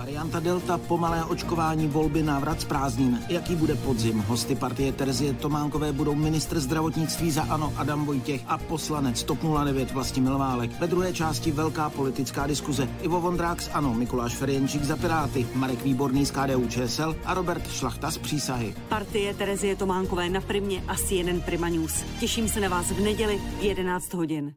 Varianta 0.00 0.40
Delta, 0.40 0.78
pomalé 0.78 1.24
očkování, 1.24 1.88
volby, 1.88 2.22
návrat 2.22 2.60
z 2.60 2.64
prázdnin. 2.64 3.22
Jaký 3.28 3.56
bude 3.56 3.74
podzim? 3.74 4.18
Hosty 4.18 4.54
partie 4.54 4.92
Terezie 4.92 5.34
Tománkové 5.34 5.92
budou 5.92 6.14
ministr 6.14 6.60
zdravotnictví 6.60 7.30
za 7.30 7.42
ANO 7.42 7.72
Adam 7.76 8.06
Vojtěch 8.06 8.42
a 8.46 8.58
poslanec 8.58 9.22
TOP 9.22 9.38
09 9.64 9.92
Vlastimil 9.92 10.38
Válek. 10.38 10.80
Ve 10.80 10.86
druhé 10.86 11.12
části 11.12 11.52
velká 11.52 11.90
politická 11.90 12.46
diskuze. 12.46 12.88
Ivo 13.02 13.20
Vondrák 13.20 13.62
z 13.62 13.70
ANO, 13.72 13.94
Mikuláš 13.94 14.34
Ferjenčík 14.34 14.84
za 14.84 14.96
Piráty, 14.96 15.46
Marek 15.54 15.84
Výborný 15.84 16.26
z 16.26 16.30
KDU 16.30 16.68
ČSL 16.68 17.16
a 17.24 17.34
Robert 17.34 17.72
Šlachta 17.72 18.10
z 18.10 18.18
Přísahy. 18.18 18.74
Partie 18.88 19.34
Terezie 19.34 19.76
Tománkové 19.76 20.28
na 20.28 20.40
Primě 20.40 20.84
a 20.88 20.94
CNN 20.94 21.40
Prima 21.44 21.68
News. 21.68 22.04
Těším 22.20 22.48
se 22.48 22.60
na 22.60 22.68
vás 22.68 22.90
v 22.90 23.00
neděli 23.00 23.40
v 23.60 23.62
11 23.62 24.14
hodin. 24.14 24.54